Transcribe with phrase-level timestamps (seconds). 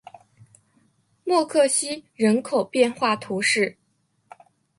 [1.25, 3.77] 默克西人口变化图示